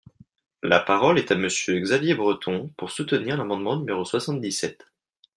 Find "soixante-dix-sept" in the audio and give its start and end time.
4.03-4.87